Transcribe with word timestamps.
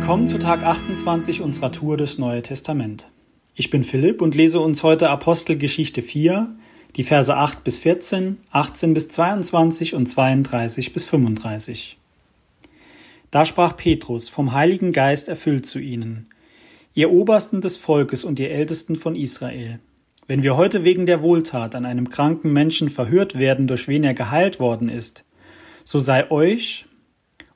Willkommen 0.00 0.26
zu 0.26 0.38
Tag 0.38 0.62
28 0.62 1.42
unserer 1.42 1.72
Tour 1.72 1.98
des 1.98 2.16
Neue 2.16 2.40
Testament. 2.40 3.10
Ich 3.54 3.68
bin 3.68 3.84
Philipp 3.84 4.22
und 4.22 4.34
lese 4.34 4.58
uns 4.58 4.82
heute 4.82 5.10
Apostelgeschichte 5.10 6.00
4, 6.00 6.56
die 6.96 7.02
Verse 7.02 7.36
8 7.36 7.62
bis 7.62 7.78
14, 7.78 8.38
18 8.50 8.94
bis 8.94 9.08
22 9.10 9.94
und 9.94 10.06
32 10.06 10.94
bis 10.94 11.04
35. 11.04 11.98
Da 13.30 13.44
sprach 13.44 13.76
Petrus, 13.76 14.30
vom 14.30 14.54
Heiligen 14.54 14.92
Geist 14.92 15.28
erfüllt 15.28 15.66
zu 15.66 15.78
ihnen, 15.78 16.30
ihr 16.94 17.12
Obersten 17.12 17.60
des 17.60 17.76
Volkes 17.76 18.24
und 18.24 18.40
ihr 18.40 18.50
Ältesten 18.50 18.96
von 18.96 19.14
Israel. 19.14 19.80
Wenn 20.26 20.42
wir 20.42 20.56
heute 20.56 20.82
wegen 20.82 21.04
der 21.04 21.22
Wohltat 21.22 21.74
an 21.74 21.84
einem 21.84 22.08
kranken 22.08 22.54
Menschen 22.54 22.88
verhört 22.88 23.38
werden, 23.38 23.66
durch 23.66 23.86
wen 23.86 24.02
er 24.02 24.14
geheilt 24.14 24.60
worden 24.60 24.88
ist, 24.88 25.26
so 25.84 25.98
sei 25.98 26.30
euch 26.30 26.86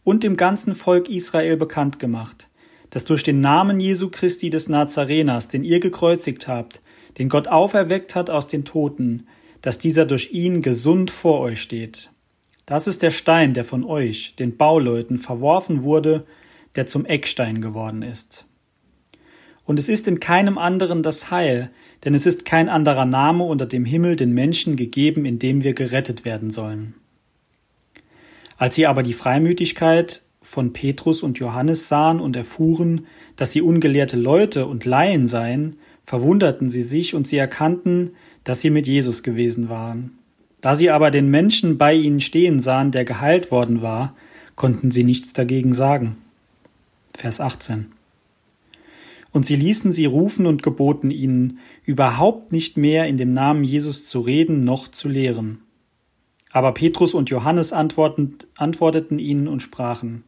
und 0.05 0.23
dem 0.23 0.37
ganzen 0.37 0.75
Volk 0.75 1.09
Israel 1.09 1.57
bekannt 1.57 1.99
gemacht, 1.99 2.49
dass 2.91 3.05
durch 3.05 3.23
den 3.23 3.41
Namen 3.41 3.81
Jesu 3.81 4.11
Christi 4.11 4.51
des 4.51 4.69
Nazareners, 4.69 5.49
den 5.49 5.65
ihr 5.65 5.81
gekreuzigt 5.81 6.47
habt, 6.47 6.83
den 7.19 7.29
Gott 7.29 7.49
auferweckt 7.49 8.15
hat 8.15 8.31
aus 8.31 8.47
den 8.47 8.65
Toten, 8.65 9.27
dass 9.63 9.79
dieser 9.79 10.05
durch 10.05 10.31
ihn 10.33 10.61
gesund 10.61 11.11
vor 11.11 11.41
euch 11.41 11.63
steht. 11.63 12.11
Das 12.67 12.87
ist 12.87 13.03
der 13.03 13.11
Stein, 13.11 13.55
der 13.55 13.65
von 13.65 13.85
euch, 13.85 14.35
den 14.37 14.57
Bauleuten, 14.57 15.19
verworfen 15.19 15.83
wurde, 15.83 16.27
der 16.77 16.87
zum 16.87 17.05
Eckstein 17.07 17.61
geworden 17.61 18.03
ist. 18.03 18.47
Und 19.65 19.79
es 19.79 19.89
ist 19.89 20.09
in 20.09 20.21
keinem 20.21 20.59
anderen 20.59 21.03
das 21.03 21.31
Heil, 21.31 21.71
denn 22.05 22.15
es 22.15 22.27
ist 22.27 22.45
kein 22.45 22.69
anderer 22.69 23.07
Name 23.07 23.45
unter 23.45 23.67
dem 23.67 23.85
Himmel 23.85 24.17
den 24.17 24.33
Menschen 24.33 24.77
gegeben, 24.77 25.25
in 25.25 25.39
dem 25.39 25.63
wir 25.63 25.73
gerettet 25.73 26.25
werden 26.25 26.51
sollen. 26.51 26.95
Als 28.57 28.75
sie 28.75 28.87
aber 28.87 29.03
die 29.03 29.13
Freimütigkeit 29.13 30.23
von 30.43 30.73
Petrus 30.73 31.23
und 31.23 31.39
Johannes 31.39 31.89
sahen 31.89 32.21
und 32.21 32.37
erfuhren, 32.37 33.07
dass 33.37 33.53
sie 33.53 33.63
ungelehrte 33.63 34.17
Leute 34.17 34.67
und 34.67 34.85
Laien 34.85 35.27
seien, 35.27 35.77
verwunderten 36.05 36.69
sie 36.69 36.83
sich 36.83 37.15
und 37.15 37.27
sie 37.27 37.39
erkannten, 37.39 38.11
dass 38.45 38.61
sie 38.61 38.71
mit 38.71 38.87
Jesus 38.87 39.23
gewesen 39.23 39.69
waren. 39.69 40.19
Da 40.61 40.75
sie 40.75 40.91
aber 40.91 41.11
den 41.11 41.29
Menschen 41.31 41.79
bei 41.79 41.95
ihnen 41.95 42.21
stehen 42.21 42.61
sahen, 42.61 42.91
der 42.91 43.05
geheilt 43.05 43.51
worden 43.51 43.83
war, 43.83 44.15
konnten 44.55 44.91
sie 44.91 45.05
nichts 45.05 45.33
dagegen 45.33 45.73
sagen. 45.73 46.17
Vers 47.15 47.41
18. 47.41 47.87
Und 49.33 49.45
sie 49.45 49.57
ließen 49.57 49.93
sie 49.93 50.07
rufen 50.07 50.47
und 50.47 50.63
geboten 50.63 51.11
ihnen, 51.11 51.59
überhaupt 51.85 52.53
nicht 52.53 52.77
mehr 52.77 53.07
in 53.09 53.17
dem 53.17 53.33
Namen 53.33 53.65
Jesus 53.65 54.09
zu 54.09 54.21
reden 54.21 54.65
noch 54.65 54.89
zu 54.89 55.09
lehren. 55.09 55.64
Aber 56.55 56.73
Petrus 56.73 57.15
und 57.15 57.31
Johannes 57.31 57.73
antworteten 57.73 59.19
ihnen 59.19 59.49
und 59.49 59.61
sprachen, 59.61 60.23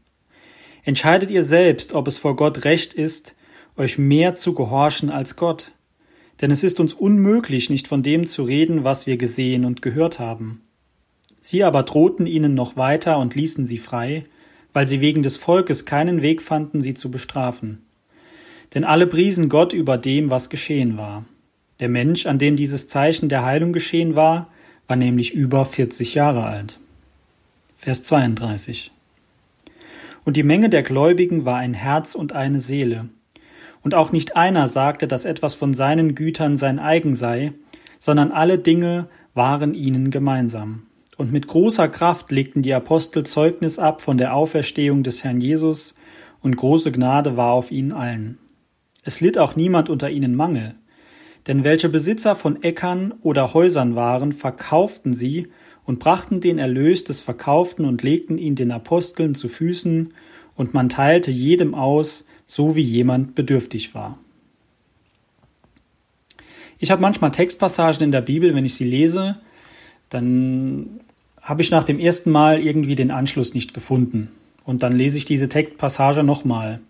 Entscheidet 0.82 1.30
ihr 1.30 1.44
selbst, 1.44 1.94
ob 1.94 2.08
es 2.08 2.18
vor 2.18 2.34
Gott 2.34 2.64
recht 2.64 2.94
ist, 2.94 3.36
euch 3.76 3.96
mehr 3.96 4.34
zu 4.34 4.52
gehorchen 4.52 5.10
als 5.10 5.36
Gott. 5.36 5.70
Denn 6.40 6.50
es 6.50 6.64
ist 6.64 6.80
uns 6.80 6.94
unmöglich, 6.94 7.70
nicht 7.70 7.86
von 7.86 8.02
dem 8.02 8.26
zu 8.26 8.42
reden, 8.42 8.82
was 8.82 9.06
wir 9.06 9.16
gesehen 9.16 9.64
und 9.64 9.82
gehört 9.82 10.18
haben. 10.18 10.62
Sie 11.40 11.62
aber 11.62 11.84
drohten 11.84 12.26
ihnen 12.26 12.54
noch 12.54 12.76
weiter 12.76 13.18
und 13.18 13.36
ließen 13.36 13.64
sie 13.64 13.78
frei, 13.78 14.24
weil 14.72 14.88
sie 14.88 15.00
wegen 15.00 15.22
des 15.22 15.36
Volkes 15.36 15.84
keinen 15.84 16.22
Weg 16.22 16.42
fanden, 16.42 16.80
sie 16.80 16.94
zu 16.94 17.08
bestrafen. 17.08 17.82
Denn 18.74 18.82
alle 18.82 19.06
priesen 19.06 19.48
Gott 19.48 19.72
über 19.72 19.96
dem, 19.96 20.28
was 20.28 20.50
geschehen 20.50 20.98
war. 20.98 21.24
Der 21.78 21.88
Mensch, 21.88 22.26
an 22.26 22.38
dem 22.40 22.56
dieses 22.56 22.88
Zeichen 22.88 23.28
der 23.28 23.44
Heilung 23.44 23.72
geschehen 23.72 24.16
war, 24.16 24.50
war 24.86 24.96
nämlich 24.96 25.34
über 25.34 25.64
40 25.64 26.14
Jahre 26.14 26.44
alt. 26.44 26.78
Vers 27.76 28.02
32. 28.04 28.92
Und 30.24 30.36
die 30.36 30.42
Menge 30.42 30.68
der 30.68 30.82
Gläubigen 30.82 31.44
war 31.44 31.56
ein 31.56 31.74
Herz 31.74 32.14
und 32.14 32.32
eine 32.32 32.60
Seele. 32.60 33.08
Und 33.82 33.94
auch 33.94 34.10
nicht 34.10 34.36
einer 34.36 34.66
sagte, 34.66 35.06
dass 35.06 35.24
etwas 35.24 35.54
von 35.54 35.72
seinen 35.72 36.14
Gütern 36.14 36.56
sein 36.56 36.78
eigen 36.78 37.14
sei, 37.14 37.52
sondern 37.98 38.32
alle 38.32 38.58
Dinge 38.58 39.08
waren 39.34 39.74
ihnen 39.74 40.10
gemeinsam. 40.10 40.86
Und 41.16 41.32
mit 41.32 41.46
großer 41.46 41.88
Kraft 41.88 42.30
legten 42.32 42.62
die 42.62 42.74
Apostel 42.74 43.24
Zeugnis 43.24 43.78
ab 43.78 44.02
von 44.02 44.18
der 44.18 44.34
Auferstehung 44.34 45.02
des 45.02 45.24
Herrn 45.24 45.40
Jesus, 45.40 45.94
und 46.42 46.56
große 46.56 46.92
Gnade 46.92 47.36
war 47.36 47.52
auf 47.52 47.70
ihnen 47.70 47.92
allen. 47.92 48.38
Es 49.02 49.20
litt 49.20 49.38
auch 49.38 49.56
niemand 49.56 49.88
unter 49.88 50.10
ihnen 50.10 50.34
Mangel, 50.34 50.74
denn 51.46 51.64
welche 51.64 51.88
Besitzer 51.88 52.36
von 52.36 52.62
Äckern 52.62 53.14
oder 53.22 53.54
Häusern 53.54 53.94
waren, 53.94 54.32
verkauften 54.32 55.14
sie 55.14 55.48
und 55.84 55.98
brachten 55.98 56.40
den 56.40 56.58
Erlös 56.58 57.04
des 57.04 57.20
Verkauften 57.20 57.84
und 57.84 58.02
legten 58.02 58.38
ihn 58.38 58.54
den 58.56 58.72
Aposteln 58.72 59.34
zu 59.34 59.48
Füßen, 59.48 60.12
und 60.56 60.74
man 60.74 60.88
teilte 60.88 61.30
jedem 61.30 61.74
aus, 61.74 62.26
so 62.46 62.76
wie 62.76 62.82
jemand 62.82 63.34
bedürftig 63.34 63.94
war. 63.94 64.18
Ich 66.78 66.90
habe 66.90 67.02
manchmal 67.02 67.30
Textpassagen 67.30 68.02
in 68.02 68.10
der 68.10 68.22
Bibel, 68.22 68.54
wenn 68.54 68.64
ich 68.64 68.74
sie 68.74 68.84
lese, 68.84 69.36
dann 70.08 71.00
habe 71.40 71.62
ich 71.62 71.70
nach 71.70 71.84
dem 71.84 71.98
ersten 71.98 72.30
Mal 72.30 72.60
irgendwie 72.60 72.94
den 72.94 73.10
Anschluss 73.10 73.54
nicht 73.54 73.72
gefunden. 73.72 74.30
Und 74.64 74.82
dann 74.82 74.92
lese 74.92 75.16
ich 75.16 75.24
diese 75.24 75.48
Textpassage 75.48 76.22
nochmal. 76.22 76.80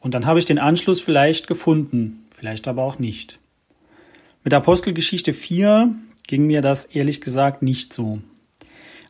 Und 0.00 0.14
dann 0.14 0.26
habe 0.26 0.38
ich 0.38 0.44
den 0.44 0.58
Anschluss 0.58 1.00
vielleicht 1.00 1.46
gefunden 1.46 2.24
vielleicht 2.38 2.68
aber 2.68 2.84
auch 2.84 2.98
nicht. 2.98 3.40
Mit 4.44 4.54
Apostelgeschichte 4.54 5.32
4 5.32 5.92
ging 6.26 6.46
mir 6.46 6.60
das 6.60 6.84
ehrlich 6.84 7.20
gesagt 7.20 7.62
nicht 7.62 7.92
so. 7.92 8.20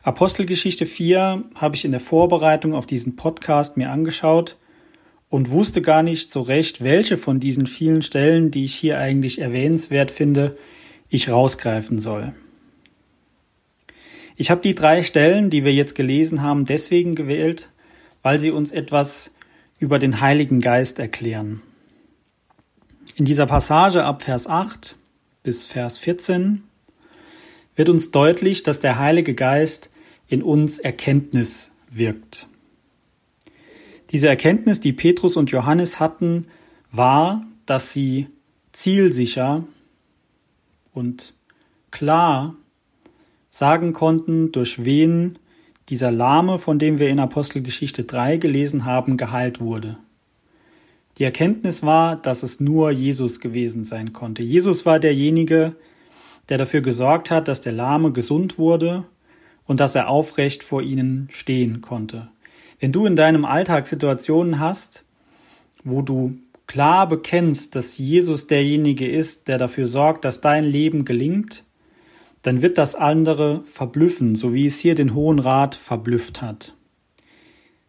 Apostelgeschichte 0.01 0.85
4 0.85 1.43
habe 1.55 1.75
ich 1.75 1.85
in 1.85 1.91
der 1.91 1.99
Vorbereitung 1.99 2.73
auf 2.73 2.87
diesen 2.87 3.15
Podcast 3.15 3.77
mir 3.77 3.91
angeschaut 3.91 4.57
und 5.29 5.51
wusste 5.51 5.81
gar 5.81 6.01
nicht 6.01 6.31
so 6.31 6.41
recht, 6.41 6.83
welche 6.83 7.17
von 7.17 7.39
diesen 7.39 7.67
vielen 7.67 8.01
Stellen, 8.01 8.49
die 8.49 8.63
ich 8.63 8.73
hier 8.73 8.97
eigentlich 8.97 9.39
erwähnenswert 9.39 10.09
finde, 10.09 10.57
ich 11.09 11.29
rausgreifen 11.29 11.99
soll. 11.99 12.33
Ich 14.35 14.49
habe 14.49 14.61
die 14.61 14.73
drei 14.73 15.03
Stellen, 15.03 15.51
die 15.51 15.63
wir 15.65 15.73
jetzt 15.73 15.93
gelesen 15.93 16.41
haben, 16.41 16.65
deswegen 16.65 17.13
gewählt, 17.13 17.69
weil 18.23 18.39
sie 18.39 18.51
uns 18.51 18.71
etwas 18.71 19.35
über 19.79 19.97
den 19.97 20.21
Heiligen 20.21 20.59
Geist 20.59 20.99
erklären. 20.99 21.61
In 23.15 23.25
dieser 23.25 23.45
Passage 23.45 24.03
ab 24.03 24.23
Vers 24.23 24.47
8 24.47 24.95
bis 25.43 25.65
Vers 25.65 25.99
14 25.99 26.63
wird 27.75 27.89
uns 27.89 28.11
deutlich, 28.11 28.63
dass 28.63 28.81
der 28.81 28.99
Heilige 28.99 29.33
Geist 29.33 29.89
in 30.27 30.43
uns 30.43 30.79
Erkenntnis 30.79 31.71
wirkt. 31.89 32.47
Diese 34.11 34.27
Erkenntnis, 34.27 34.79
die 34.79 34.93
Petrus 34.93 35.37
und 35.37 35.51
Johannes 35.51 35.99
hatten, 35.99 36.47
war, 36.91 37.45
dass 37.65 37.93
sie 37.93 38.27
zielsicher 38.71 39.63
und 40.93 41.35
klar 41.91 42.55
sagen 43.49 43.93
konnten, 43.93 44.51
durch 44.51 44.83
wen 44.83 45.37
dieser 45.89 46.11
Lahme, 46.11 46.59
von 46.59 46.79
dem 46.79 46.99
wir 46.99 47.09
in 47.09 47.19
Apostelgeschichte 47.19 48.03
3 48.03 48.37
gelesen 48.37 48.85
haben, 48.85 49.17
geheilt 49.17 49.59
wurde. 49.59 49.97
Die 51.17 51.23
Erkenntnis 51.23 51.83
war, 51.83 52.15
dass 52.15 52.43
es 52.43 52.59
nur 52.59 52.91
Jesus 52.91 53.39
gewesen 53.39 53.83
sein 53.83 54.13
konnte. 54.13 54.41
Jesus 54.41 54.85
war 54.85 54.99
derjenige, 54.99 55.75
der 56.47 56.57
dafür 56.57 56.81
gesorgt 56.81 57.29
hat, 57.29 57.47
dass 57.47 57.61
der 57.61 57.73
Lahme 57.73 58.11
gesund 58.11 58.57
wurde 58.57 59.05
und 59.65 59.79
dass 59.79 59.95
er 59.95 60.07
aufrecht 60.07 60.63
vor 60.63 60.81
ihnen 60.81 61.27
stehen 61.31 61.81
konnte. 61.81 62.29
Wenn 62.79 62.91
du 62.91 63.05
in 63.05 63.15
deinem 63.15 63.43
Alltag 63.43 63.87
Situationen 63.87 64.59
hast, 64.59 65.03
wo 65.83 66.01
du 66.01 66.37
klar 66.67 67.07
bekennst, 67.07 67.75
dass 67.75 67.97
Jesus 67.97 68.47
derjenige 68.47 69.07
ist, 69.07 69.47
der 69.47 69.57
dafür 69.57 69.87
sorgt, 69.87 70.23
dass 70.23 70.39
dein 70.39 70.63
Leben 70.63 71.03
gelingt, 71.03 71.63
dann 72.41 72.61
wird 72.61 72.77
das 72.77 72.95
andere 72.95 73.61
verblüffen, 73.65 74.35
so 74.35 74.53
wie 74.53 74.65
es 74.65 74.79
hier 74.79 74.95
den 74.95 75.13
Hohen 75.13 75.39
Rat 75.39 75.75
verblüfft 75.75 76.41
hat. 76.41 76.73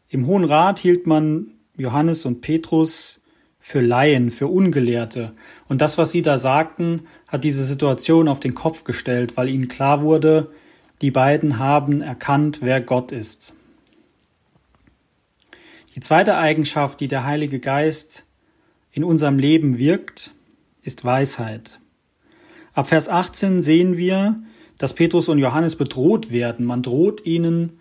Im 0.09 0.27
Hohen 0.27 0.45
Rat 0.45 0.79
hielt 0.79 1.07
man 1.07 1.53
Johannes 1.77 2.27
und 2.27 2.41
Petrus 2.41 3.21
für 3.61 3.81
Laien, 3.81 4.31
für 4.31 4.49
Ungelehrte. 4.49 5.33
Und 5.69 5.81
das, 5.81 5.99
was 5.99 6.11
sie 6.11 6.23
da 6.23 6.39
sagten, 6.39 7.07
hat 7.29 7.45
diese 7.45 7.65
Situation 7.65 8.27
auf 8.27 8.41
den 8.41 8.55
Kopf 8.55 8.85
gestellt, 8.85 9.37
weil 9.37 9.49
ihnen 9.49 9.69
klar 9.69 10.03
wurde, 10.03 10.51
die 11.03 11.11
beiden 11.11 11.59
haben 11.59 12.01
erkannt, 12.01 12.59
wer 12.63 12.81
Gott 12.81 13.13
ist. 13.13 13.55
Die 15.95 16.01
zweite 16.01 16.37
Eigenschaft, 16.37 17.01
die 17.01 17.09
der 17.09 17.25
Heilige 17.25 17.59
Geist 17.59 18.25
in 18.93 19.05
unserem 19.05 19.39
Leben 19.39 19.79
wirkt, 19.79 20.35
ist 20.83 21.05
Weisheit. 21.05 21.80
Ab 22.73 22.89
Vers 22.89 23.09
18 23.09 23.63
sehen 23.63 23.97
wir, 23.97 24.41
dass 24.79 24.95
Petrus 24.95 25.29
und 25.29 25.39
Johannes 25.39 25.77
bedroht 25.77 26.31
werden. 26.31 26.67
Man 26.67 26.83
droht 26.83 27.27
ihnen, 27.27 27.79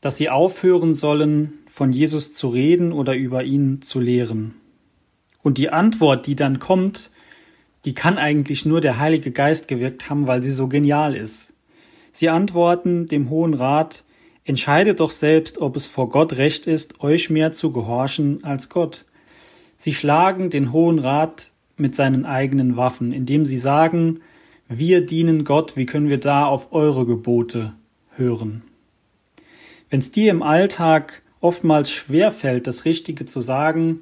dass 0.00 0.16
sie 0.16 0.28
aufhören 0.30 0.92
sollen, 0.92 1.54
von 1.66 1.92
Jesus 1.92 2.32
zu 2.32 2.48
reden 2.48 2.92
oder 2.92 3.14
über 3.14 3.44
ihn 3.44 3.82
zu 3.82 4.00
lehren. 4.00 4.54
Und 5.42 5.58
die 5.58 5.70
Antwort, 5.70 6.26
die 6.26 6.36
dann 6.36 6.58
kommt, 6.58 7.10
die 7.84 7.94
kann 7.94 8.18
eigentlich 8.18 8.66
nur 8.66 8.80
der 8.80 8.98
Heilige 8.98 9.30
Geist 9.30 9.68
gewirkt 9.68 10.10
haben, 10.10 10.26
weil 10.26 10.42
sie 10.42 10.50
so 10.50 10.68
genial 10.68 11.16
ist. 11.16 11.54
Sie 12.12 12.28
antworten 12.28 13.06
dem 13.06 13.30
Hohen 13.30 13.54
Rat, 13.54 14.04
Entscheidet 14.48 15.00
doch 15.00 15.10
selbst, 15.10 15.58
ob 15.58 15.76
es 15.76 15.86
vor 15.86 16.08
Gott 16.08 16.38
recht 16.38 16.66
ist, 16.66 17.02
euch 17.02 17.28
mehr 17.28 17.52
zu 17.52 17.70
gehorchen 17.70 18.42
als 18.44 18.70
Gott. 18.70 19.04
Sie 19.76 19.92
schlagen 19.92 20.48
den 20.48 20.72
Hohen 20.72 20.98
Rat 20.98 21.52
mit 21.78 21.94
seinen 21.94 22.24
eigenen 22.24 22.76
Waffen, 22.76 23.12
indem 23.12 23.44
sie 23.44 23.58
sagen, 23.58 24.20
wir 24.68 25.04
dienen 25.04 25.44
Gott, 25.44 25.76
wie 25.76 25.86
können 25.86 26.10
wir 26.10 26.20
da 26.20 26.46
auf 26.46 26.72
eure 26.72 27.06
Gebote 27.06 27.72
hören? 28.16 28.62
Wenn 29.90 30.00
es 30.00 30.12
dir 30.12 30.30
im 30.30 30.42
Alltag 30.42 31.22
oftmals 31.40 31.90
schwer 31.90 32.32
fällt, 32.32 32.66
das 32.66 32.84
Richtige 32.84 33.24
zu 33.24 33.40
sagen, 33.40 34.00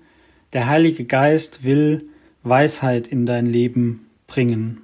der 0.52 0.66
Heilige 0.68 1.04
Geist 1.04 1.64
will 1.64 2.08
Weisheit 2.42 3.06
in 3.06 3.26
dein 3.26 3.46
Leben 3.46 4.06
bringen. 4.26 4.80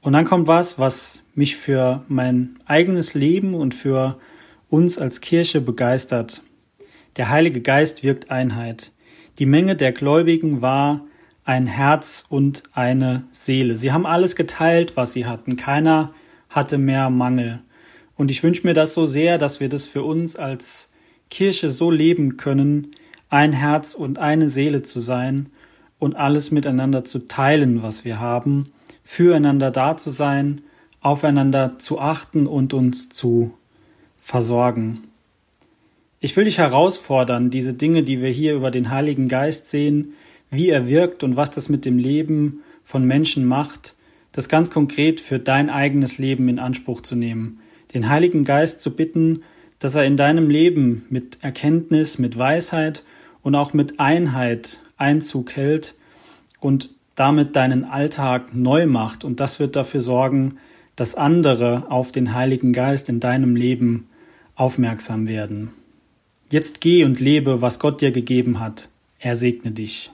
Und 0.00 0.14
dann 0.14 0.24
kommt 0.24 0.48
was, 0.48 0.78
was 0.78 1.22
mich 1.34 1.56
für 1.56 2.04
mein 2.08 2.58
eigenes 2.66 3.14
Leben 3.14 3.54
und 3.54 3.74
für 3.74 4.18
uns 4.68 4.98
als 4.98 5.20
Kirche 5.20 5.60
begeistert. 5.60 6.42
Der 7.16 7.30
Heilige 7.30 7.60
Geist 7.60 8.02
wirkt 8.02 8.30
Einheit. 8.30 8.90
Die 9.38 9.46
Menge 9.46 9.76
der 9.76 9.92
Gläubigen 9.92 10.60
war 10.60 11.04
ein 11.44 11.66
Herz 11.66 12.24
und 12.28 12.62
eine 12.72 13.24
Seele. 13.30 13.76
Sie 13.76 13.92
haben 13.92 14.06
alles 14.06 14.36
geteilt, 14.36 14.96
was 14.96 15.12
sie 15.12 15.26
hatten. 15.26 15.56
Keiner 15.56 16.12
hatte 16.48 16.78
mehr 16.78 17.10
Mangel. 17.10 17.60
Und 18.16 18.30
ich 18.30 18.42
wünsche 18.42 18.66
mir 18.66 18.74
das 18.74 18.94
so 18.94 19.06
sehr, 19.06 19.38
dass 19.38 19.58
wir 19.58 19.68
das 19.68 19.86
für 19.86 20.04
uns 20.04 20.36
als 20.36 20.90
Kirche 21.30 21.70
so 21.70 21.90
leben 21.90 22.36
können, 22.36 22.92
ein 23.30 23.52
Herz 23.52 23.94
und 23.94 24.18
eine 24.18 24.48
Seele 24.48 24.82
zu 24.82 25.00
sein 25.00 25.48
und 25.98 26.14
alles 26.14 26.50
miteinander 26.50 27.04
zu 27.04 27.26
teilen, 27.26 27.82
was 27.82 28.04
wir 28.04 28.20
haben, 28.20 28.70
füreinander 29.02 29.70
da 29.70 29.96
zu 29.96 30.10
sein, 30.10 30.60
aufeinander 31.00 31.78
zu 31.78 31.98
achten 31.98 32.46
und 32.46 32.74
uns 32.74 33.08
zu 33.08 33.54
versorgen. 34.20 35.04
Ich 36.20 36.36
will 36.36 36.44
dich 36.44 36.58
herausfordern, 36.58 37.50
diese 37.50 37.74
Dinge, 37.74 38.04
die 38.04 38.20
wir 38.20 38.30
hier 38.30 38.54
über 38.54 38.70
den 38.70 38.90
Heiligen 38.90 39.26
Geist 39.26 39.68
sehen, 39.68 40.14
wie 40.52 40.68
er 40.68 40.86
wirkt 40.86 41.24
und 41.24 41.34
was 41.34 41.50
das 41.50 41.68
mit 41.68 41.84
dem 41.84 41.98
Leben 41.98 42.62
von 42.84 43.04
Menschen 43.04 43.44
macht, 43.44 43.96
das 44.32 44.48
ganz 44.48 44.70
konkret 44.70 45.20
für 45.20 45.38
dein 45.38 45.70
eigenes 45.70 46.18
Leben 46.18 46.48
in 46.48 46.58
Anspruch 46.58 47.00
zu 47.00 47.16
nehmen, 47.16 47.60
den 47.94 48.08
Heiligen 48.08 48.44
Geist 48.44 48.80
zu 48.80 48.94
bitten, 48.94 49.42
dass 49.78 49.94
er 49.94 50.04
in 50.04 50.16
deinem 50.16 50.50
Leben 50.50 51.06
mit 51.08 51.38
Erkenntnis, 51.42 52.18
mit 52.18 52.38
Weisheit 52.38 53.02
und 53.42 53.54
auch 53.54 53.72
mit 53.72 53.98
Einheit 53.98 54.78
Einzug 54.96 55.56
hält 55.56 55.94
und 56.60 56.90
damit 57.14 57.56
deinen 57.56 57.84
Alltag 57.84 58.54
neu 58.54 58.86
macht. 58.86 59.24
Und 59.24 59.40
das 59.40 59.58
wird 59.58 59.74
dafür 59.74 60.00
sorgen, 60.00 60.58
dass 60.96 61.14
andere 61.14 61.90
auf 61.90 62.12
den 62.12 62.34
Heiligen 62.34 62.72
Geist 62.72 63.08
in 63.08 63.20
deinem 63.20 63.56
Leben 63.56 64.06
aufmerksam 64.54 65.26
werden. 65.26 65.70
Jetzt 66.50 66.82
geh 66.82 67.04
und 67.04 67.20
lebe, 67.20 67.62
was 67.62 67.78
Gott 67.78 68.02
dir 68.02 68.12
gegeben 68.12 68.60
hat. 68.60 68.90
Er 69.18 69.34
segne 69.34 69.70
dich. 69.70 70.10